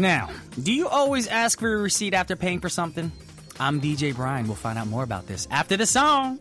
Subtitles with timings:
[0.00, 0.30] Now,
[0.62, 3.12] do you always ask for a receipt after paying for something?
[3.60, 4.46] I'm DJ Brian.
[4.46, 6.40] We'll find out more about this after the song.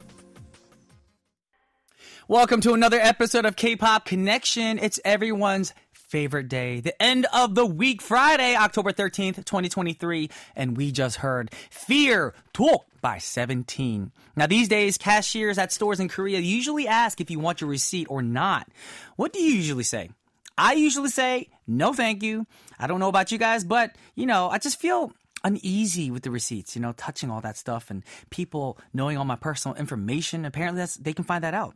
[2.30, 4.80] Welcome to another episode of K-Pop Connection.
[4.80, 10.30] It's everyone's favorite day, the end of the week, Friday, October 13th, 2023.
[10.56, 14.14] And we just heard Fear Talk by 17.
[14.38, 18.08] Now, these days, cashiers at stores in Korea usually ask if you want your receipt
[18.10, 18.70] or not.
[19.18, 20.12] What do you usually say?
[20.60, 22.46] I usually say, no, thank you.
[22.78, 25.14] I don't know about you guys, but, you know, I just feel
[25.44, 29.38] uneasy with the receipts, you know, touching all that stuff and people knowing all my
[29.38, 30.44] personal information.
[30.44, 31.76] Apparently, that's, they can find that out.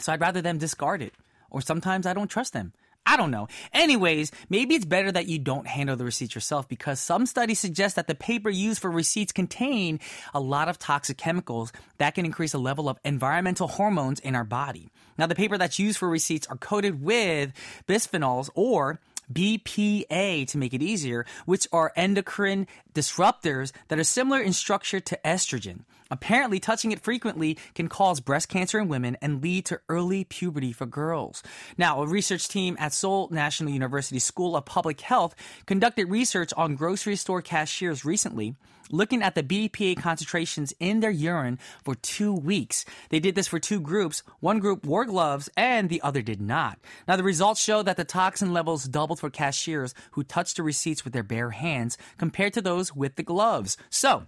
[0.00, 1.12] So I'd rather them discard it.
[1.50, 2.72] Or sometimes I don't trust them.
[3.04, 3.48] I don't know.
[3.72, 7.96] Anyways, maybe it's better that you don't handle the receipts yourself because some studies suggest
[7.96, 9.98] that the paper used for receipts contain
[10.32, 14.44] a lot of toxic chemicals that can increase the level of environmental hormones in our
[14.44, 14.88] body.
[15.18, 17.52] Now, the paper that's used for receipts are coated with
[17.88, 19.00] bisphenols or
[19.32, 25.18] BPA to make it easier, which are endocrine disruptors that are similar in structure to
[25.24, 25.80] estrogen.
[26.12, 30.70] Apparently, touching it frequently can cause breast cancer in women and lead to early puberty
[30.70, 31.42] for girls.
[31.78, 36.76] Now, a research team at Seoul National University School of Public Health conducted research on
[36.76, 38.54] grocery store cashiers recently,
[38.90, 42.84] looking at the BPA concentrations in their urine for two weeks.
[43.08, 44.22] They did this for two groups.
[44.40, 46.78] One group wore gloves and the other did not.
[47.08, 51.04] Now, the results show that the toxin levels doubled for cashiers who touched the receipts
[51.04, 53.78] with their bare hands compared to those with the gloves.
[53.88, 54.26] So,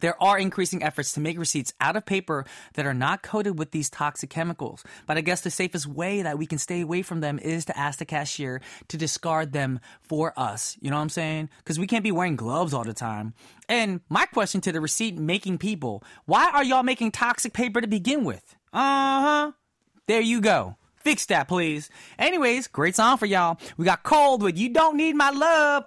[0.00, 3.72] there are increasing efforts to make receipts out of paper that are not coated with
[3.72, 4.84] these toxic chemicals.
[5.06, 7.76] But I guess the safest way that we can stay away from them is to
[7.76, 10.76] ask the cashier to discard them for us.
[10.80, 11.50] You know what I'm saying?
[11.58, 13.34] Because we can't be wearing gloves all the time.
[13.68, 17.86] And my question to the receipt making people why are y'all making toxic paper to
[17.86, 18.56] begin with?
[18.72, 19.52] Uh huh.
[20.06, 20.76] There you go.
[20.96, 21.88] Fix that, please.
[22.18, 23.58] Anyways, great song for y'all.
[23.76, 25.84] We got Colde with You Don't Need My Love.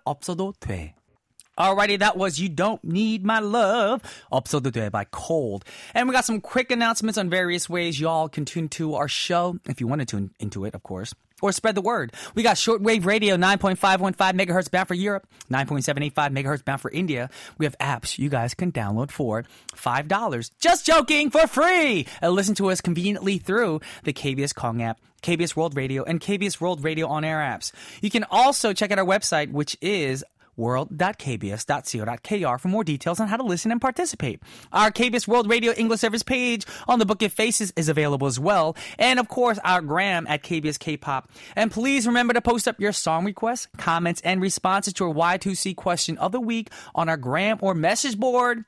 [1.55, 4.01] Alrighty, that was You Don't Need My Love,
[4.33, 5.63] episode today by Colde.
[5.93, 9.59] And we got some quick announcements on various ways y'all can tune to our show,
[9.67, 12.13] if you want to tune into it, of course or spread the word.
[12.35, 17.29] We got shortwave radio, 9.515 megahertz bound for Europe, 9.785 megahertz bound for India.
[17.57, 19.43] We have apps you guys can download for
[19.75, 20.51] $5.
[20.61, 22.07] Just joking, for free!
[22.21, 26.61] And listen to us conveniently through the KBS Kong app, KBS World Radio, and KBS
[26.61, 27.73] World Radio on air apps.
[28.01, 30.23] You can also check out our website, which is
[30.55, 34.41] world.kbs.co.kr for more details on how to listen and participate.
[34.71, 38.39] Our KBS World Radio English Service page on the Book of Faces is available as
[38.39, 38.75] well.
[38.97, 41.29] And of course, our gram at KBS K-Pop.
[41.55, 45.75] And please remember to post up your song requests, comments, and responses to our Y2C
[45.75, 48.65] question of the week on our gram or message board.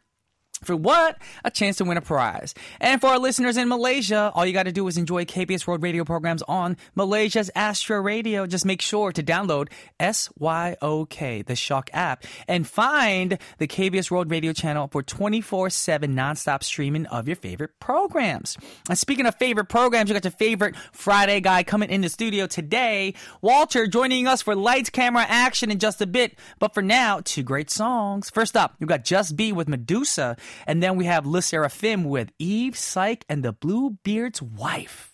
[0.64, 1.18] For what?
[1.44, 2.54] A chance to win a prize.
[2.80, 5.84] And for our listeners in Malaysia, all you got to do is enjoy KBS World
[5.84, 8.46] Radio programs on Malaysia's Astro Radio.
[8.46, 14.54] Just make sure to download SYOK, the Shock app, and find the KBS World Radio
[14.54, 18.58] channel for 24 7 nonstop streaming of your favorite programs.
[18.90, 22.48] And speaking of favorite programs, you got your favorite Friday guy coming in the studio
[22.48, 23.14] today.
[23.42, 26.38] Walter joining us for lights, camera, action in just a bit.
[26.60, 28.30] But for now, two great songs.
[28.30, 30.38] First up, you got JUST B with Medusa.
[30.68, 35.12] And then we have LE SSERAFIM with Eve, Psyche, and the Bluebeard's Wife.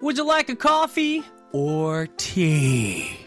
[0.00, 3.23] Would you like a coffee or tea?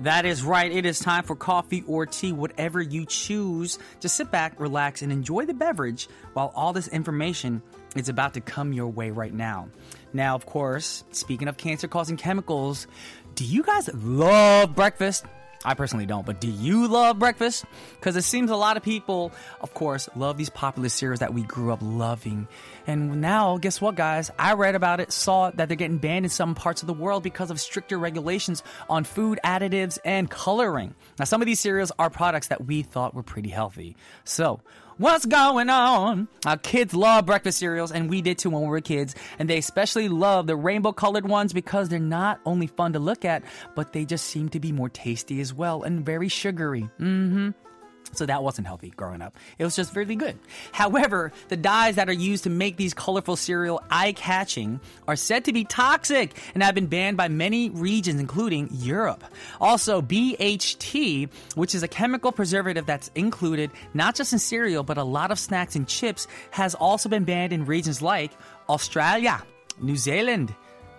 [0.00, 0.72] That is right.
[0.72, 3.78] It is time for coffee or tea, whatever you choose.
[4.00, 7.60] Just sit back, relax, and enjoy the beverage while all this information
[7.94, 9.68] is about to come your way right now.
[10.14, 12.86] Now, of course, speaking of cancer causing chemicals,
[13.34, 15.26] do you guys love breakfast?
[15.62, 17.66] I personally don't, but do you love breakfast?
[17.92, 21.42] Because it seems a lot of people, of course, love these popular cereals that we
[21.42, 22.48] grew up loving.
[22.86, 24.30] And now, guess what, guys?
[24.38, 27.22] I read about it, saw that they're getting banned in some parts of the world
[27.22, 30.94] because of stricter regulations on food additives and coloring.
[31.18, 33.96] Now, some of these cereals are products that we thought were pretty healthy.
[34.24, 34.60] So,
[35.00, 36.28] What's going on?
[36.44, 39.14] Our kids love breakfast cereals, and we did too when we were kids.
[39.38, 43.24] And they especially love the rainbow colored ones because they're not only fun to look
[43.24, 43.42] at,
[43.74, 46.82] but they just seem to be more tasty as well and very sugary.
[47.00, 47.69] Mm hmm.
[48.12, 49.36] So that wasn't healthy growing up.
[49.58, 50.38] It was just really good.
[50.72, 55.44] However, the dyes that are used to make these colorful cereal eye catching are said
[55.44, 59.22] to be toxic and have been banned by many regions, including Europe.
[59.60, 65.04] Also, BHT, which is a chemical preservative that's included not just in cereal, but a
[65.04, 68.32] lot of snacks and chips, has also been banned in regions like
[68.68, 69.42] Australia,
[69.80, 70.54] New Zealand,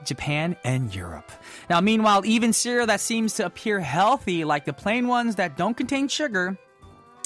[0.05, 1.29] Japan, and Europe.
[1.69, 5.75] Now, meanwhile, even cereal that seems to appear healthy, like the plain ones that don't
[5.75, 6.57] contain sugar,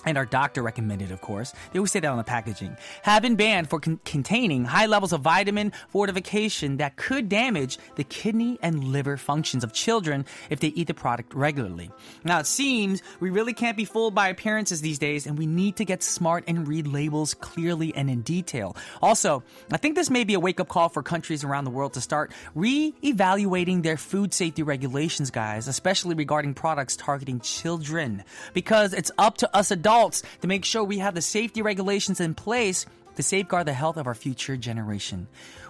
[0.06, 3.36] and our doctor recommended, of course, they always say that on the packaging, have been
[3.36, 8.84] banned for con- containing high levels of vitamin fortification that could damage the kidney and
[8.84, 11.90] liver functions of children if they eat the product regularly.
[12.24, 15.78] Now, it seems we really can't be fooled by appearances these days, and we need
[15.78, 18.78] to get smart and read labels clearly and in detail.
[19.02, 21.94] Also, I think this may be a wake up call for countries around the world
[21.94, 28.24] to start re evaluating their food safety regulations, guys, especially regarding products targeting children,
[28.54, 29.95] because it's up to us adults
[30.42, 34.08] to make sure we have the safety regulations in place to safeguard the health of
[34.08, 35.28] our future generation.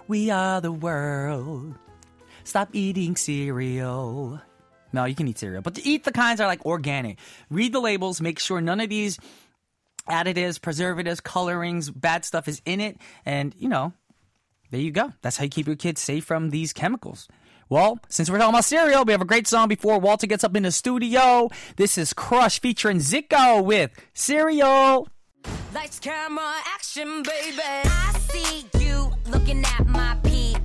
[0.08, 1.74] We are the world.
[2.44, 4.40] Stop eating cereal.
[4.92, 7.18] No, you can eat cereal, but to eat the kinds that are like organic.
[7.50, 9.18] Read the labels, make sure none of these
[10.08, 13.92] additives, preservatives, colorings, bad stuff is in it, and you know,
[14.70, 15.12] there you go.
[15.22, 17.28] That's how you keep your kids safe from these chemicals.
[17.68, 20.54] Well, since we're talking about cereal, we have a great song before Walter gets up
[20.54, 21.50] in the studio.
[21.76, 25.08] This is Crush featuring Zico with Cereal.
[25.74, 27.58] Lights, camera, action, baby.
[27.58, 30.55] I see you looking at my P.I.C.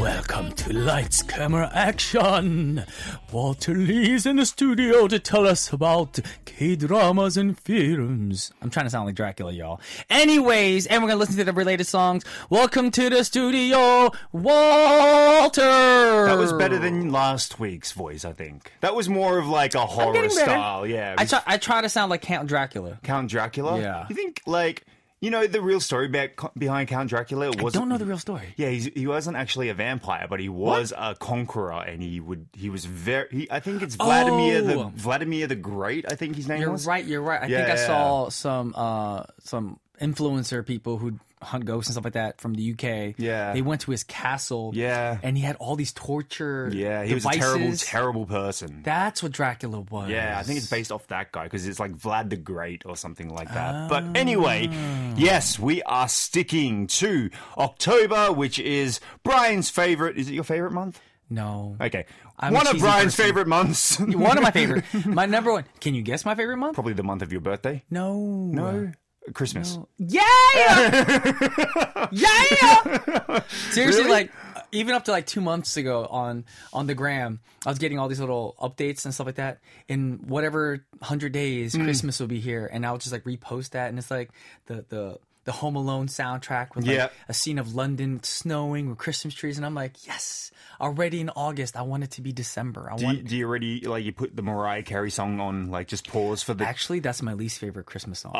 [0.00, 2.86] Welcome to Lights, Camera, Action.
[3.30, 8.50] Walter Lee's in the studio to tell us about K dramas and films.
[8.62, 9.78] I'm trying to sound like Dracula, y'all.
[10.08, 12.24] Anyways, and we're gonna listen to the related songs.
[12.48, 15.60] Welcome to the studio, Walter.
[15.60, 18.72] That was better than last week's voice, I think.
[18.80, 21.12] That was more of like a horror style, yeah.
[21.12, 22.98] it I try, I try to sound like Count Dracula.
[23.02, 23.78] Count Dracula?
[23.78, 24.06] Yeah.
[24.08, 24.86] You think, like,
[25.20, 28.18] you know, the real story back, behind Count Dracula Was, I don't know the real
[28.18, 28.54] story.
[28.56, 32.46] Yeah, he's, he wasn't actually a vampire, but he was a conqueror, and he would
[32.54, 33.28] he was very.
[33.30, 34.92] He, I think it's Vladimir the Oh.
[34.94, 36.06] Vladimir the Great.
[36.10, 36.86] I think his name You're was.
[36.86, 37.04] right.
[37.04, 37.42] You're right.
[37.42, 41.94] I Yeah, think I yeah, saw some uh some influencer people who hunt ghosts and
[41.94, 43.14] stuff like that from the UK.
[43.16, 43.52] Yeah.
[43.52, 44.72] they went to his castle.
[44.74, 45.18] Yeah.
[45.22, 46.70] and he had all these torture.
[46.72, 48.82] Yeah, he was a terrible, terrible person.
[48.82, 50.10] That's what Dracula was.
[50.10, 52.96] Yeah, I think it's based off that guy because it's like Vlad the Great or
[52.96, 53.88] something like that.
[53.88, 55.14] But anyway, ah.
[55.16, 60.16] yes, we are sticking to October, which is Brian's favorite.
[60.16, 61.00] Is it your favorite month?
[61.30, 61.76] no.
[61.80, 62.06] Okay,
[62.38, 63.24] I'm one of Brian's person.
[63.26, 63.98] favorite months.
[64.00, 64.84] One of my favorite.
[65.06, 65.64] My number one.
[65.80, 66.74] Can you guess my favorite month?
[66.74, 67.84] Probably the month of your birthday.
[67.88, 68.16] No.
[68.16, 68.92] No,
[69.34, 69.78] Christmas.
[69.98, 70.22] Yeah.
[72.10, 73.40] yeah.
[73.70, 74.10] Seriously, Really?
[74.10, 74.32] like
[74.72, 78.08] even up to like two months ago on on the gram, I was getting all
[78.08, 79.58] these little updates and stuff like that.
[79.88, 81.84] In whatever hundred days, Hmm.
[81.84, 84.30] Christmas will be here, and I would just like repost that, and it's like
[84.66, 85.18] the the.
[85.50, 87.08] The Home Alone soundtrack with like Yeah.
[87.28, 90.52] a scene of London snowing with Christmas trees, and I'm like, yes!
[90.80, 92.88] Already in August, I want it to be December.
[92.90, 93.18] I Do want.
[93.18, 96.42] you, do you already like you put the Mariah Carey song on like just pause
[96.44, 98.32] for the Actually, that's my least favorite Christmas song.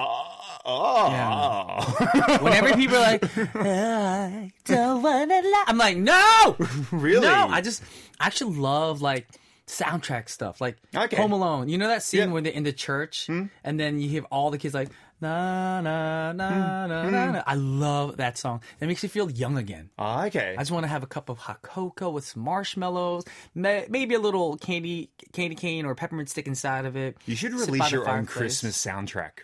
[0.64, 3.24] oh Whenever people are like,
[3.56, 5.64] I don't wanna lie.
[5.66, 6.56] I'm like, no!
[6.92, 7.82] really No, I just
[8.20, 9.26] I actually love like
[9.70, 11.16] soundtrack stuff, like Okay.
[11.16, 11.68] Home Alone.
[11.68, 12.26] You know that scene Yeah.
[12.26, 12.32] Hmm?
[12.32, 14.90] when they're in the church and then you hear all the kids like
[15.22, 16.88] na na na Hmm.
[16.88, 17.30] na na.
[17.32, 17.42] na.
[17.46, 18.62] I love that song.
[18.80, 19.90] It makes you feel young again.
[19.98, 23.24] Ah, okay I just want to have a cup of hot cocoa with some marshmallows,
[23.54, 27.16] may- maybe a little candy candy cane or peppermint stick inside of it.
[27.26, 28.26] you should release your own.
[28.26, 29.40] Christmas soundtrack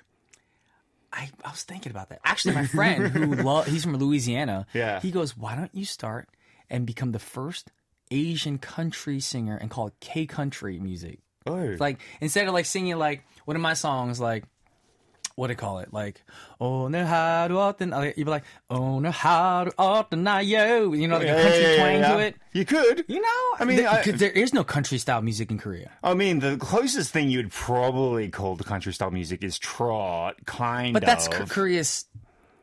[1.13, 2.21] I, I was thinking about that.
[2.25, 4.67] Actually, my friend who lo- he's from Louisiana.
[4.75, 5.01] Yeah.
[5.01, 6.29] He goes, "Why don't you start
[6.69, 7.71] and become the first
[8.11, 11.19] Asian country singer and call it K country music?
[11.47, 14.45] oh Like instead of like singing like one of my songs like."
[15.35, 15.93] What do you call it?
[15.93, 16.23] Like,
[16.63, 20.95] oh no, how do often you'd be like, oh no, how do often I yo,
[20.95, 22.37] you know, like a country twang to it.
[22.55, 25.91] you could You know, I mean, I- there is no country style music in Korea.
[26.03, 30.95] I mean, the closest thing you'd probably call the country style music is trot, kind
[30.95, 31.07] But of.
[31.07, 32.07] But that's K- Korea's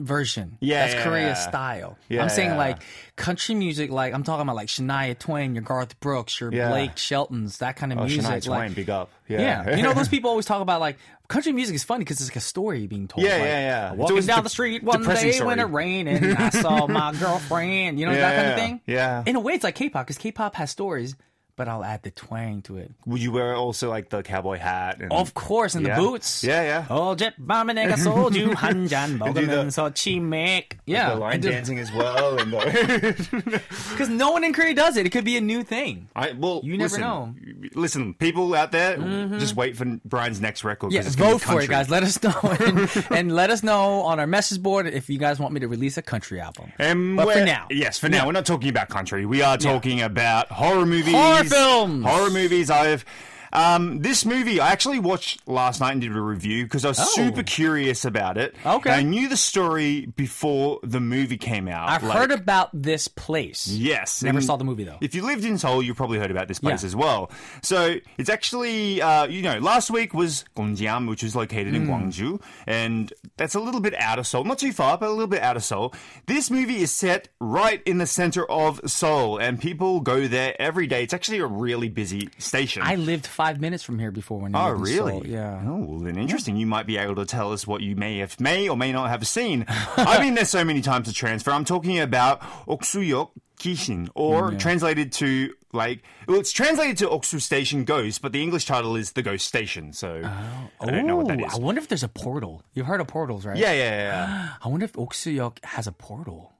[0.04, 0.58] version.
[0.60, 1.50] Yeah, that's yeah, Korea's yeah.
[1.50, 1.98] style.
[2.10, 2.84] Yeah, I'm saying like
[3.16, 3.92] country music.
[3.92, 6.52] Like I'm talking about like Shania Twain, your Garth Brooks, your.
[6.52, 8.22] Blake Sheltons, that kind of oh, music.
[8.22, 9.10] Shania like, Twain, big up.
[9.28, 12.30] Yeah, you know those people always talk about like country music is funny because it's
[12.30, 13.26] like a story being told.
[13.26, 13.94] Yeah, Like, yeah, yeah.
[13.94, 18.00] Walking down de- the street one day when it rained and I saw my girlfriend.
[18.00, 18.82] You know that kind of thing.
[18.86, 19.24] yeah.
[19.26, 21.16] In a way, it's like K-pop because K-pop has stories,
[21.57, 22.93] but I'll add the twang to it.
[23.05, 25.00] Would you wear also like the cowboy hat?
[25.00, 25.97] And, Of course, and Yeah.
[25.97, 26.45] the boots.
[26.45, 26.85] Yeah, yeah.
[26.88, 30.79] 어젯 밤에 내가 소주 한 잔 먹으면서 치맥.
[30.87, 32.38] Yeah, the line and the- dancing as well.
[32.38, 33.61] And the,
[33.91, 35.07] Because no one in Korea does it.
[35.07, 36.07] It could be a new thing.
[36.15, 37.35] I, well, You never listen, know.
[37.35, 37.75] Mm-hmm.
[37.75, 38.97] Listen, people out there,
[39.43, 40.88] just wait for Brian's next record.
[40.91, 41.75] 'cause Yeah, it's gonna vote be for it, country.
[41.75, 41.91] guys.
[41.91, 42.38] Let us know.
[42.61, 45.67] And, and let us know on our message board if you guys want me to
[45.69, 46.71] release a country album.
[46.79, 47.67] Um, But for we're- now.
[47.71, 49.27] yes, for now, we're not talking about country.
[49.27, 52.06] We are talking about horror movies, Horror films.
[52.06, 52.70] horror movies.
[52.70, 53.06] I've
[53.54, 57.00] Um, this movie I actually watched last night and did a review because I was
[57.00, 57.04] Oh.
[57.06, 58.56] super curious about it.
[58.66, 58.90] Okay.
[58.92, 61.88] I knew the story before the movie came out.
[61.88, 63.68] I've like- heard about this place.
[63.68, 64.24] Yes.
[64.24, 64.98] Never saw the movie, though.
[65.02, 66.88] If you lived in Seoul, you probably heard about this place Yeah.
[66.88, 67.30] as well.
[67.62, 71.84] So it's actually, uh, you know, last week was Gonjiam, which is located Hmm.
[71.84, 74.46] in Gwangju, and that's a little bit out of Seoul.
[74.46, 75.94] Not too far, but a little bit out of Seoul.
[76.26, 80.88] This movie is set right in the center of Seoul, and people go there every
[80.88, 81.04] day.
[81.04, 82.82] It's actually a really busy station.
[82.84, 85.14] I lived five minutes from here before when Oh, really?
[85.14, 85.28] Seoul.
[85.28, 85.62] Yeah.
[85.66, 86.56] Oh, well, then interesting.
[86.56, 89.10] You might be able to tell us what you may have, may or may not
[89.10, 89.66] have seen.
[89.98, 91.52] I've been there so many times to transfer.
[91.52, 97.42] I'm talking about Oksuyok Kishin, or mm, translated to like, well, it's translated to Oksu
[97.42, 99.94] Station Ghost, but the English title is The Ghost Station.
[99.94, 100.70] So oh.
[100.82, 101.54] I don't know what that is.
[101.54, 102.64] I wonder if there's a portal.
[102.74, 103.58] You've heard of portals, right?
[103.58, 104.50] Yeah, yeah, yeah, yeah.
[104.64, 106.53] I wonder if Oksuyok has a portal.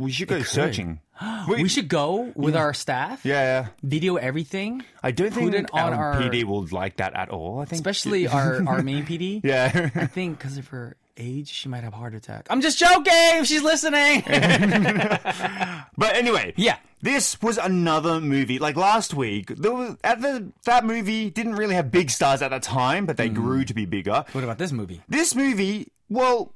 [0.00, 1.00] We should go searching.
[1.48, 3.68] We should go with our staff, Yeah, yeah.
[3.82, 7.60] video everything, I don't think it on our, PD will like that at all.
[7.60, 9.42] I think, especially our, our main PD.
[9.44, 9.90] yeah.
[9.94, 12.46] I think because of her age, she might have a heart attack.
[12.48, 13.12] I'm just joking.
[13.12, 14.22] If She's listening.
[15.96, 16.76] But anyway, Yeah.
[17.02, 18.58] This was another movie.
[18.58, 22.50] Like last week, there was, at the that movie didn't really have big stars at
[22.50, 23.34] the time, but they Hmm.
[23.34, 24.24] grew to be bigger.
[24.32, 25.00] what about this movie?
[25.08, 26.52] This movie, well,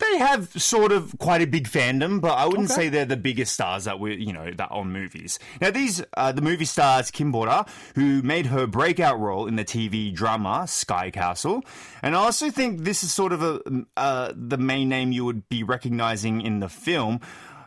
[0.00, 2.82] they have sort of quite a big fandom, but I wouldn't Okay.
[2.84, 5.38] say they're the biggest stars that we, you know, that on movies.
[5.60, 9.64] Now, these uh, the movie stars Kim Bora, who made her breakout role in the
[9.64, 11.62] TV drama Sky Castle,
[12.02, 13.60] and I also think this is sort of a
[13.96, 17.20] uh, the main name you would be recognizing in the film,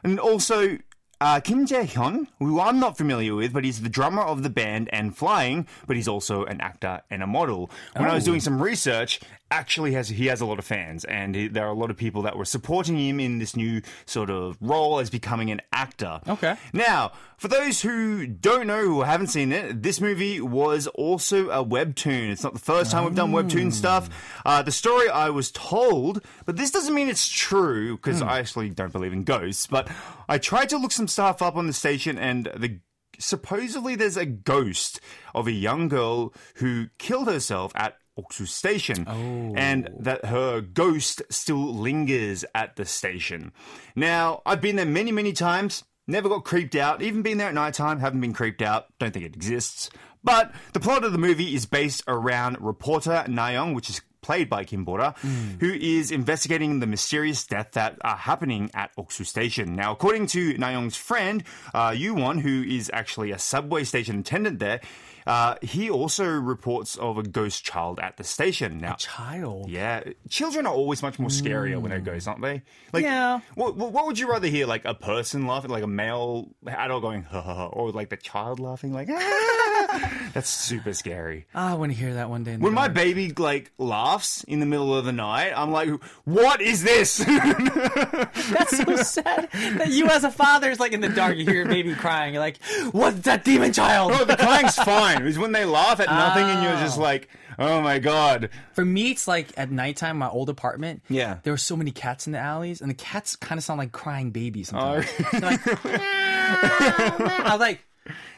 [0.03, 0.77] and also.
[1.21, 4.49] Uh, Kim Jae Hyun, who I'm not familiar with, but he's the drummer of the
[4.49, 7.71] band N.Flying, but he's also an actor and a model.
[7.95, 8.31] When I was Oh.
[8.31, 11.71] doing some research, actually has he has a lot of fans, and he, there are
[11.71, 15.09] a lot of people that were supporting him in this new sort of role as
[15.09, 16.19] becoming an actor.
[16.27, 16.55] Okay.
[16.73, 21.63] Now, for those who don't know who haven't seen it, this movie was also a
[21.63, 22.31] webtoon.
[22.31, 24.09] It's not the first time we've done webtoon stuff.
[24.45, 28.69] Uh, the story I was told, but this doesn't mean it's true because I actually
[28.69, 29.67] don't believe in ghosts.
[29.67, 29.89] But
[30.27, 32.79] I tried to look some stuff up on the station, and the
[33.19, 34.99] supposedly there's a ghost
[35.33, 41.73] of a young girl who killed herself at Oksu Station, and that her ghost still
[41.73, 43.51] lingers at the station.
[43.95, 45.83] Now, I've been there many, many times.
[46.07, 47.01] Never got creeped out.
[47.01, 48.85] Even been there at night time, haven't been creeped out.
[48.99, 49.89] Don't think it exists.
[50.23, 54.63] But the plot of the movie is based around reporter Nayoung, which is played by
[54.63, 55.13] Kim Bora,
[55.59, 59.75] who is investigating the mysterious death that are happening at Oksu Station.
[59.75, 61.43] Now, according to Nayoung's friend,
[61.75, 64.81] uh, Yuwon, who is actually a subway station attendant there,
[65.27, 68.77] uh, he also reports of a ghost child at the station.
[68.77, 69.69] Now, a Child.
[69.69, 72.61] yeah, children are always much more scarier when they're ghosts, aren't they?
[72.93, 73.39] Like, Yeah.
[73.55, 74.67] What, what what would you rather hear?
[74.67, 78.17] Like a person laughing, like a male adult going, ha ha, ha, or like the
[78.17, 79.64] child laughing, like, ah?
[80.33, 81.45] That's super scary.
[81.55, 82.53] Ah, I want to hear that one day.
[82.53, 82.95] In the When my dark.
[82.95, 85.89] baby like laughs in the middle of the night, I'm like,
[86.25, 91.09] "What is this?" That's so sad that you, as a father, is like in the
[91.09, 91.37] dark.
[91.37, 92.33] You hear your baby crying.
[92.33, 92.59] You're like,
[92.91, 95.25] "What's that demon child?" no, the crying's fine.
[95.25, 97.01] It's when they laugh at nothing and you're just Oh.
[97.01, 101.01] like, "Oh my god." For me, it's like at nighttime, my old apartment.
[101.09, 101.37] Yeah.
[101.43, 103.91] There were so many cats in the alleys, and the cats kind of sound like
[103.93, 105.31] crying babies Oh, sometimes.
[105.31, 107.79] They're like, I was like,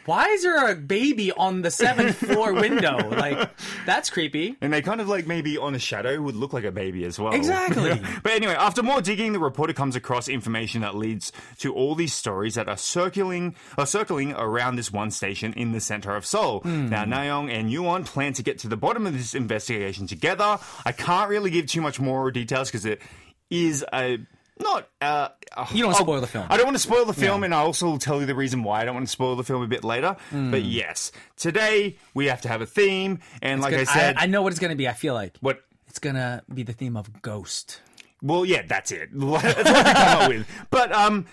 [0.08, 2.98] why is there a baby on the seventh floor window?
[3.10, 3.50] Like,
[3.86, 4.56] that's creepy.
[4.62, 7.20] And they kind of like maybe on a shadow would look like a baby as
[7.20, 7.34] well.
[7.34, 8.02] Exactly.
[8.24, 12.14] but anyway, after more digging, the reporter comes across information that leads to all these
[12.14, 16.62] stories that are circling are circling around this one station in the center of Seoul.
[16.62, 16.90] Hmm.
[16.90, 20.58] Now, Nayoung and Yuan plan to get to the bottom of this investigation together.
[20.86, 23.02] I can't really give too much more details because it
[23.50, 24.20] is a
[24.62, 24.88] not.
[25.02, 25.30] Uh,
[25.72, 26.46] You don't wanna spoil the film.
[26.50, 28.64] I don't want to spoil the film, and I also will tell you the reason
[28.64, 30.16] why I don't want to spoil the film a bit later.
[30.30, 30.52] Hmm.
[30.52, 33.88] But yes, today we have to have a theme, and like I Good.
[33.90, 34.88] said, I, know what it's gonna be.
[34.88, 37.82] I feel like what it's gonna be the theme of Ghost.
[38.22, 39.10] Well, yeah, that's it.
[39.14, 40.48] That's what we come up with.
[40.72, 41.26] But um,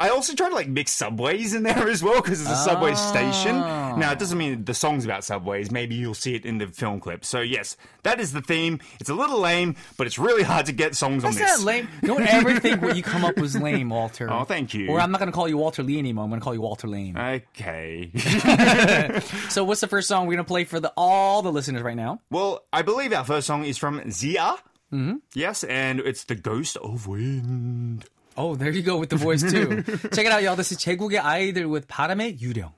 [0.00, 2.94] I also try to like mix subways in there as well because it's a subway
[2.94, 3.56] station.
[3.56, 3.96] Oh.
[3.96, 5.72] Now, it doesn't mean the song's about subways.
[5.72, 7.24] Maybe you'll see it in the film clip.
[7.24, 8.78] So yes, that is the theme.
[9.00, 11.58] It's a little lame, but it's really hard to get songs on That's this.
[11.58, 11.88] not lame.
[12.02, 14.28] Don't ever think what you come up with was lame, Walter.
[14.38, 14.88] Oh, thank you.
[14.88, 16.22] Or I'm not gonna call you Walter Lee anymore.
[16.24, 17.16] I'm gonna call you Walter Lane.
[17.18, 18.10] Okay.
[19.48, 22.20] So what's the first song we're gonna play for the all the listeners right now?
[22.30, 24.56] well, I believe our first song is from ZE:A.
[24.92, 25.16] Mm-hmm.
[25.34, 28.04] Yes, and it's the Ghost of Wind.
[28.37, 29.83] Oh, there you go with the voice too.
[30.13, 30.55] Check it out, y'all.
[30.55, 32.73] This is 제국의 아이들 with 바람의 유령.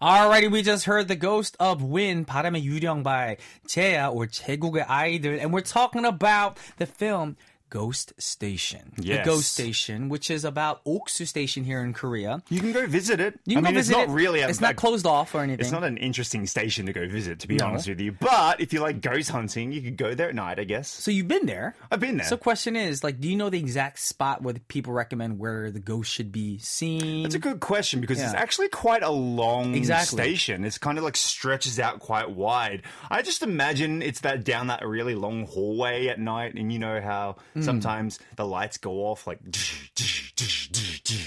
[0.00, 5.40] Alrighty, we just heard the Ghost of Wind, 바람의 유령 by 제야 or 제국의 아이들,
[5.40, 7.36] and we're talking about the film
[7.71, 8.91] Ghost Station.
[8.97, 12.43] The Ghost Station, which is about Oksu Station here in Korea.
[12.49, 13.39] You can go visit it.
[13.45, 14.11] You can I mean, it's not it.
[14.11, 14.41] really.
[14.41, 15.61] A, It's not closed off or anything.
[15.61, 17.67] It's not an interesting station to go visit, to be No.
[17.67, 18.11] honest with you.
[18.11, 20.89] But if you like ghost hunting, you could go there at night, I guess.
[20.89, 21.75] so you've been there.
[21.89, 22.27] I've been there.
[22.27, 25.71] So question is, like, do you know the exact spot where the people recommend where
[25.71, 27.25] the ghost should be seen?
[27.25, 30.21] It's a good question because it's actually quite a long Exactly.
[30.21, 30.65] station.
[30.65, 32.81] It's kind of like stretches out quite wide.
[33.09, 36.99] I just imagine it's that down that really long hallway at night, and you know
[36.99, 37.65] how Hmm.
[37.65, 39.39] sometimes the lights go off like.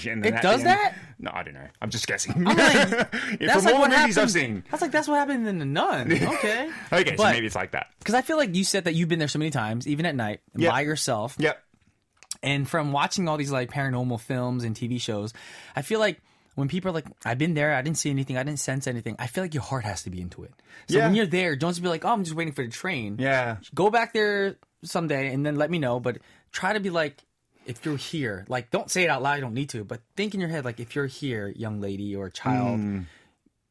[0.07, 0.95] And then It does that?
[1.19, 1.67] No, I don't know.
[1.81, 2.43] I'm just guessing.
[2.43, 3.07] like, Yeah,
[3.39, 4.17] That's From like all the movies happened.
[4.17, 4.63] I've seen.
[4.69, 6.11] That's like that's what happened in the Nun.
[6.35, 6.69] Okay.
[6.91, 7.87] Okay, so maybe it's like that.
[7.99, 10.15] Because I feel like you said that you've been there so many times, even at
[10.15, 10.71] night, Yep.
[10.71, 11.35] by yourself.
[11.39, 11.61] Yep.
[12.43, 15.33] And from watching all these like paranormal films and TV shows,
[15.75, 16.21] I feel like
[16.55, 19.15] when people are like, I've been there, I didn't see anything, I didn't sense anything,
[19.19, 20.53] I feel like your heart has to be into it.
[20.87, 21.05] So Yeah.
[21.07, 23.17] when you're there, don't just be like, oh, I'm just waiting for the train.
[23.19, 23.57] Yeah.
[23.73, 25.99] Go back there someday and then let me know.
[25.99, 26.17] But
[26.51, 27.23] try to be like,
[27.65, 30.33] if you're here, like, don't say it out loud, you don't need to, but think
[30.33, 32.99] in your head, like, if you're here, young lady or child, hmm.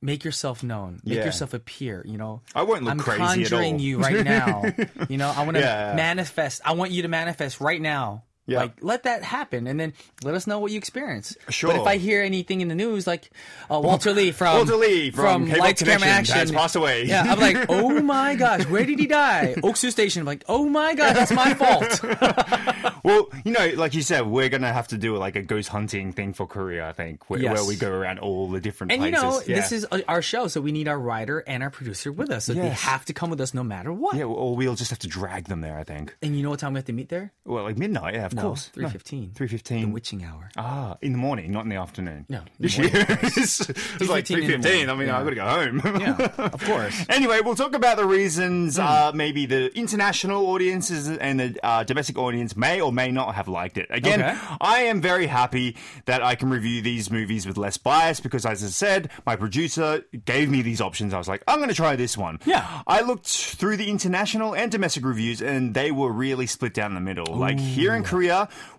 [0.03, 1.19] make yourself known, make.
[1.19, 1.25] Yeah.
[1.27, 2.43] yourself appear, you know.
[2.55, 3.81] I won't look I'm crazy at conjuring all.
[3.81, 4.65] you right now.
[5.09, 5.93] you know, I want to Yeah.
[5.95, 6.61] manifest.
[6.65, 8.25] I want you to manifest right now.
[8.47, 8.59] Yeah.
[8.61, 11.35] Like, let that happen, and then let us know what you experience.
[11.49, 11.71] Sure.
[11.73, 13.31] But if I hear anything in the news, like
[13.71, 17.05] uh, Walter Lee from Walter Lee from K-pop Lights Camera Action has passed away.
[17.07, 19.55] Yeah, I'm like, oh my gosh, where did he die?
[19.63, 20.21] Oksu Station.
[20.21, 22.01] I'm like, oh my god, that's my fault.
[23.05, 26.13] Well, you know, like you said, we're gonna have to do like a ghost hunting
[26.15, 26.89] thing for Korea.
[26.89, 27.53] I think, where, Yes.
[27.55, 29.23] where we go around all the different And you places.
[29.23, 29.61] know, yeah.
[29.61, 32.47] this is uh, our show, so we need our writer and our producer with us.
[32.47, 34.17] So they have to come with us no matter what.
[34.17, 35.77] yeah, or we'll just have to drag them there.
[35.79, 36.17] I think.
[36.23, 37.31] And you know what time we have to meet there?
[37.45, 38.69] Well, like midnight, yeah, of No, course.
[38.69, 39.33] three fifteen.
[39.35, 40.51] Three The witching hour.
[40.57, 42.27] Ah, in the morning, not in the afternoon.
[42.29, 43.07] No, the morning.
[43.37, 44.89] it's, it's like 3:15 three in the fifteen.
[44.91, 45.07] I morning.
[45.07, 46.01] mean, I gotta go home.
[46.01, 47.05] Yeah, of course.
[47.15, 48.83] Anyway, we'll talk about the reasons Hmm.
[48.83, 53.47] uh, maybe the international audiences and the uh, domestic audience may or may not have
[53.49, 53.87] liked it.
[53.91, 54.37] Again, Okay.
[54.61, 55.77] I am very happy
[56.07, 60.05] that I can review these movies with less bias because, as I said, my producer
[60.25, 61.13] gave me these options.
[61.15, 62.39] I was like, I'm going to try this one.
[62.45, 62.83] Yeah.
[62.87, 67.01] I looked through the international and domestic reviews, and they were really split down the
[67.01, 67.27] middle.
[67.37, 68.24] Like here in Korea,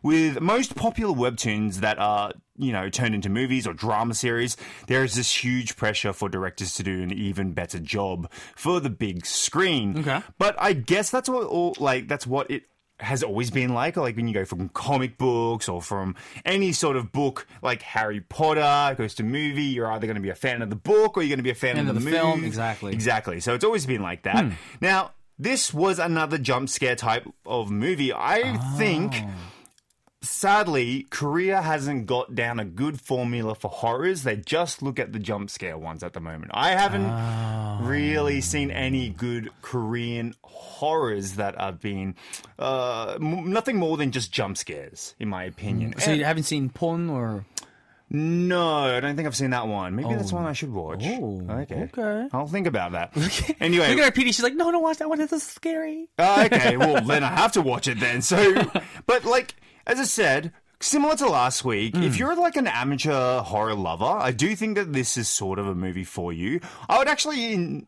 [0.04, 4.56] with most popular webtoons that are you know, turned into movies or drama series,
[4.88, 8.90] there is this huge pressure for directors to do an even better job for the
[8.90, 9.98] big screen.
[10.00, 10.22] Okay.
[10.38, 12.64] But I guess that's what all like that's what it
[13.02, 16.16] has always been like like when you go from comic books or from
[16.46, 20.30] any sort of book like Harry Potter goes to movie you're either going to be
[20.30, 22.02] a fan of the book or you're going to be a fan Fan of of
[22.02, 22.48] the, the film, movie.
[22.48, 22.92] exactly.
[22.92, 22.96] Hmm.
[22.96, 27.70] exactly so it's always been like that now this was another jump scare type of
[27.72, 29.30] movie I think Oh.
[30.22, 34.24] sadly, Korea hasn't got down a good formula for horrors.
[34.24, 36.52] They just look at the jump scare ones at the moment.
[36.54, 37.80] I haven't Oh.
[37.84, 42.16] really seen any good Korean horrors that have been
[42.58, 45.94] uh, m- nothing more than just jump scares, in my opinion.
[46.00, 47.46] So And- you haven't seen Pon or
[48.10, 49.96] no, I don't think I've seen that one.
[49.96, 51.04] Maybe that's one I should watch.
[51.04, 51.90] Oh, okay.
[51.92, 52.28] okay.
[52.32, 53.14] I'll think about that.
[53.60, 54.26] Anyway, Look at her PD.
[54.28, 55.18] She's like, no, don't watch that one.
[55.18, 56.10] That's scary.
[56.20, 58.22] Oh, okay, well then I have to watch it then.
[58.22, 58.64] So,
[59.08, 59.56] but like
[59.88, 62.20] as I said, similar to last week, if mm.
[62.20, 65.76] you're like an amateur horror lover, I do think that this is sort of a
[65.76, 66.60] movie for you.
[66.88, 67.88] I would actually in,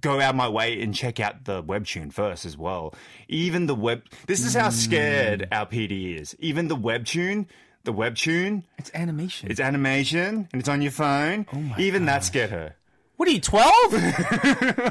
[0.00, 2.94] go out my way and check out the webtoon first as well.
[3.28, 4.02] Even the web.
[4.26, 4.72] This is how mm.
[4.72, 6.36] scared our PD is.
[6.38, 7.46] Even the webtoon.
[7.86, 9.50] The webtoon, It's animation.
[9.50, 11.46] it's animation and it's on your phone.
[11.54, 12.74] Oh Even that scared her.
[13.16, 13.64] what are you, 12?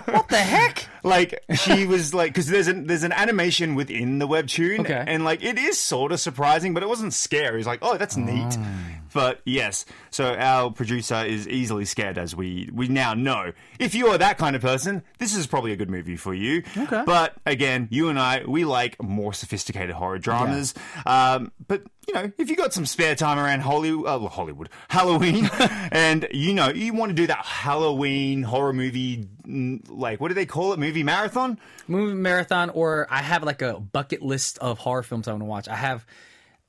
[0.07, 0.87] what the heck?
[1.03, 5.03] like she was like because there's an there's an animation within the webtoon Okay.
[5.05, 8.17] and like it is sort of surprising but it wasn't scary it's like oh that's
[8.17, 8.67] neat ah.
[9.15, 14.07] But yes so our producer is easily scared as we we now know if you
[14.07, 17.01] are that kind of person this is probably a good movie for you Okay.
[17.05, 20.73] but again you and i we like more sophisticated horror dramas
[21.05, 25.49] um but you know, if you got some spare time around Hollywood, uh, Hollywood, Halloween,
[25.91, 30.45] and you know, you want to do that Halloween horror movie, like, what do they
[30.45, 30.77] call it?
[30.77, 31.57] Movie marathon?
[31.87, 35.45] Movie marathon, or I have like a bucket list of horror films I want to
[35.45, 35.67] watch.
[35.67, 36.05] I have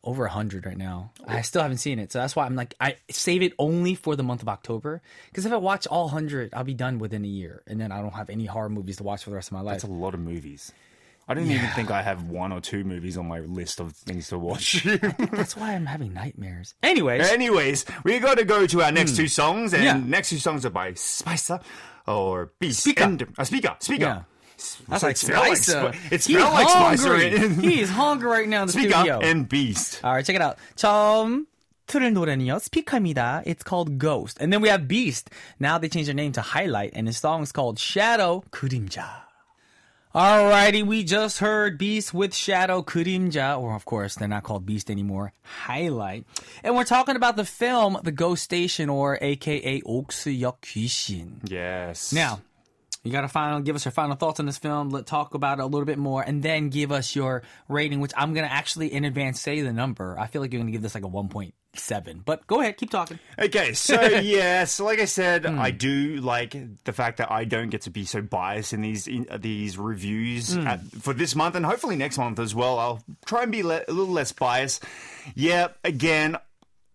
[0.06, 1.10] over a hundred right now.
[1.26, 4.16] I still haven't seen it, so that's why I'm like, I save it only for
[4.16, 5.02] the month of October.
[5.28, 8.00] Because if I watch all hundred, I'll be done within a year, and then I
[8.00, 9.82] don't have any horror movies to watch for the rest of my life.
[9.82, 10.72] That's a lot of movies.
[11.28, 14.28] I didn't even think I have one or two movies on my list of things
[14.28, 14.84] to watch.
[15.32, 16.74] That's why I'm having nightmares.
[16.84, 19.82] Anyways, Anyways, we got to go to our next two songs, and.
[19.82, 19.96] Yeah.
[19.96, 21.58] next two songs are by Spicer
[22.06, 22.80] or Beast.
[22.80, 23.02] Speaker.
[23.02, 24.04] And, uh, speaker, speaker.
[24.04, 24.22] Yeah.
[24.87, 25.93] that's like it smelled like Spicer.
[25.93, 27.17] Spi- it He's smelled like Spicer.
[27.17, 27.69] hungry.
[27.69, 29.19] He is hungry right now in the Speaker studio.
[29.21, 29.99] and Beast.
[30.03, 30.57] Alright, check it out.
[30.75, 31.45] 처음
[31.87, 33.43] 틀을 노래는요, 스피커입니다.
[33.45, 34.37] It's called Ghost.
[34.39, 35.29] And then we have Beast.
[35.59, 39.23] Now they changed their name to Highlight, and his song is called Shadow 그림자.
[40.13, 44.91] Alrighty, we just heard Beast with Shadow 그림자, or of course, they're not called Beast
[44.91, 45.31] anymore,
[45.65, 46.25] Highlight.
[46.63, 51.39] And we're talking about the film The Ghost Station, or aka 옥수역 귀신.
[51.49, 52.11] Yes.
[52.11, 52.41] Now,
[53.06, 54.90] you gotta final give us your final thoughts on this film.
[54.90, 58.12] Let talk about it a little bit more, and then give us your rating, which
[58.16, 60.18] I'm gonna actually in advance say the number.
[60.18, 63.18] I feel like you're gonna give this like a 1.7, but go ahead, keep talking.
[63.38, 65.58] Okay, so yeah, so like I said, Hmm.
[65.58, 69.06] I do like the fact that I don't get to be so biased in these
[69.06, 70.66] in, uh, these reviews Hmm.
[70.66, 72.78] at, for this month and hopefully next month as well.
[72.78, 74.84] I'll try and be le- a little less biased.
[75.34, 76.36] Yeah, again.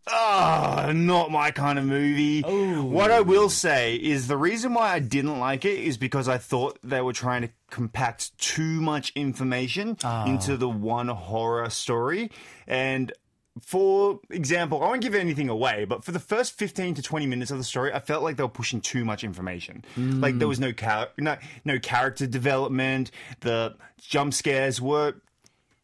[0.08, 2.42] Ah, not my kind of movie.
[2.42, 6.38] What I will say is the reason why I didn't like it is because I
[6.38, 12.32] thought they were trying to compact too much information into the one horror story.
[12.68, 13.14] And
[13.62, 17.52] for example, I won't give anything away, but for the first 15 to 20 minutes
[17.52, 19.84] of the story, I felt like they were pushing too much information.
[19.96, 23.12] Like there was no, char- no no character development.
[23.42, 25.16] The jump scares were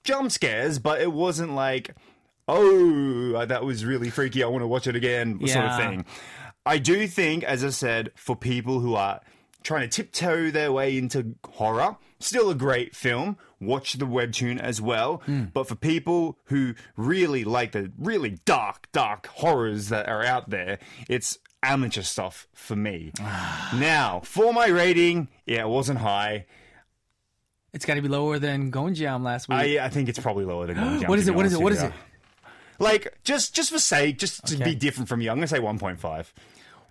[0.03, 1.93] jump scares, but it wasn't like,
[2.47, 4.43] oh, uh, that was really freaky.
[4.43, 6.05] I want to watch it again, sort of thing.
[6.65, 9.21] I do think, as I said, for people who are
[9.63, 13.37] trying to tiptoe their way into horror, still a great film.
[13.59, 15.21] Watch the webtoon as well.
[15.25, 15.45] Hmm.
[15.53, 20.79] But for people who really like the really dark, dark horrors that are out there,
[21.09, 23.11] it's amateur stuff for me.
[23.19, 26.45] now, for my rating, yeah, it wasn't high.
[27.73, 29.57] It's got to be lower than Gonjiam last week.
[29.57, 31.35] I, I think it's probably lower than Jump, What is it?
[31.35, 31.61] What is it?
[31.61, 31.93] What is it?
[32.79, 34.63] Like just just for sake, just to Okay.
[34.65, 36.33] be different from you, I'm gonna say 1.5.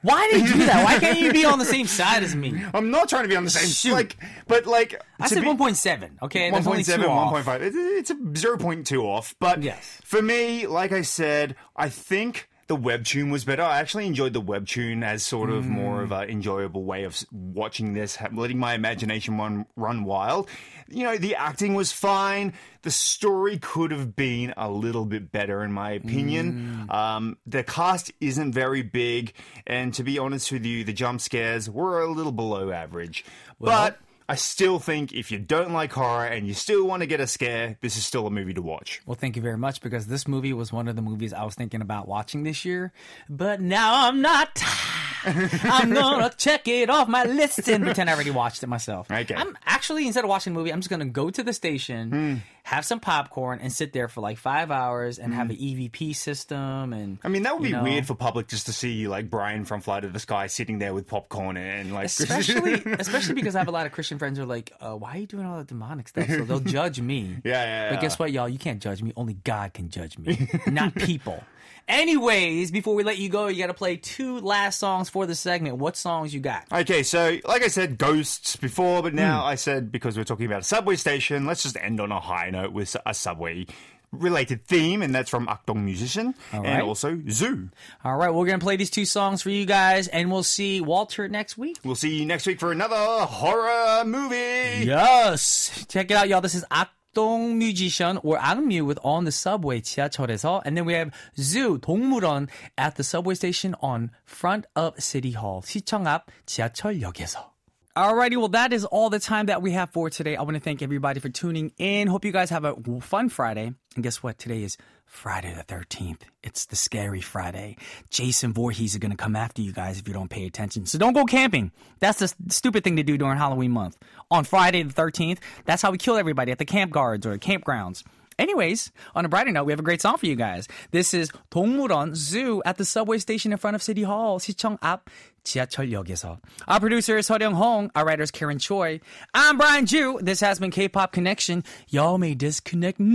[0.03, 0.85] Why do you do that?
[0.85, 2.62] Why can't you be on the same side as me?
[2.75, 3.92] I'm not trying to be on the same Shoot.
[3.92, 6.22] like, but like I said 1.7.
[6.22, 7.61] Okay, that's 1.7, 1.5.
[7.99, 9.35] It's a 0.2 off.
[9.40, 10.01] But Yes.
[10.05, 13.62] for me, like I said, I think the webtoon was better.
[13.62, 17.94] I actually enjoyed the webtoon as sort of more of an enjoyable way of watching
[17.94, 20.48] this, letting my imagination run, run wild.
[20.88, 22.55] You know, the acting was fine.
[22.83, 26.87] The story could have been a little bit better, in my opinion.
[26.90, 29.33] Um, the cast isn't very big.
[29.66, 33.24] And to be honest with you, the jump scares were a little below average.
[33.61, 33.98] but
[34.29, 37.27] I still think if you don't like horror and you still want to get a
[37.29, 39.01] scare, this is still a movie to watch.
[39.07, 41.55] Well, thank you very much because this movie was one of the movies I was
[41.55, 42.93] thinking about watching this year,
[43.29, 44.61] but now I'm not.
[45.25, 49.11] I'm gonna check it off my list and pretend I already watched it myself.
[49.11, 49.35] Okay.
[49.35, 52.35] I'm actually instead of watching the movie, I'm just gonna go to the station, Hmm.
[52.66, 56.92] Have some popcorn, and sit there for like five hours and have an EVP system.
[56.92, 57.18] And.
[57.22, 59.81] I mean, that would be know, weird for public just to see like Brian from
[59.81, 62.07] Fly to the Sky sitting there with popcorn and like.
[62.07, 65.12] Especially, especially because I have a lot of Christian friends who are like, uh, "Why
[65.14, 67.37] are you doing all that demonic stuff?" So they'll judge me.
[67.44, 68.00] Yeah, yeah, But yeah.
[68.00, 68.48] guess what, y'all?
[68.48, 69.12] You can't judge me.
[69.16, 71.44] Only God can judge me, not people.
[71.88, 75.37] Anyways, before we let you go, you got to play two last songs for the
[75.37, 75.76] segment.
[75.76, 76.64] What songs you got?
[76.72, 79.46] Okay, so like I said, ghosts before, but now Hmm.
[79.46, 82.50] I said because we're talking about a subway station, let's just end on a high
[82.56, 83.65] note with a subway
[84.12, 86.82] related theme, and that's from Akdong Musician and right.
[86.82, 87.69] also Zoo.
[88.04, 91.28] All right, we're gonna play these two songs for you guys, and we'll see Walter
[91.28, 91.78] next week.
[91.84, 94.86] We'll see you next week for another horror movie.
[94.86, 96.41] Yes, check it out, y'all.
[96.41, 101.12] This is 악동 musician or 악뮤 with on the subway 지하철에서, and then we have
[101.38, 107.52] Zoo 동물원 at the subway station on front of City Hall 시청 앞 지하철역에서.
[107.96, 110.37] Alrighty, well, that is all the time that we have for today.
[110.37, 112.09] I want to thank everybody for tuning in.
[112.09, 113.72] Hope you guys have a fun Friday.
[113.94, 114.37] And guess what?
[114.37, 116.20] Today is Friday the 13th.
[116.42, 117.78] It's the scary Friday.
[118.11, 120.85] Jason Voorhees is going to come after you guys if you don't pay attention.
[120.85, 121.72] So don't go camping.
[121.98, 123.96] That's the stupid thing to do during Halloween month.
[124.30, 128.04] On Friday the 13th, that's how we kill everybody at the camp guards or campgrounds.
[128.38, 130.68] Anyways, on a brighter note, we have a great song for you guys.
[130.90, 135.09] This is 동물원 Zoo at the subway station in front of City Hall, 시청 앞
[135.44, 136.38] 지하철역에서.
[136.68, 137.90] Our producer is Seoryung Hong.
[137.94, 139.01] Our writer is Karen Choi.
[139.33, 140.18] I'm Brian Joo.
[140.20, 141.64] This has been K-pop Connection.
[141.88, 143.01] Y'all may disconnect.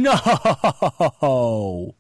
[1.22, 1.96] No.